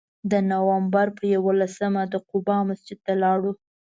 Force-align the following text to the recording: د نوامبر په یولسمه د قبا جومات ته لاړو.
د 0.31 0.33
نوامبر 0.51 1.07
په 1.17 1.23
یولسمه 1.35 2.03
د 2.13 2.15
قبا 2.29 2.57
جومات 2.61 2.89
ته 3.05 3.13
لاړو. 3.23 3.51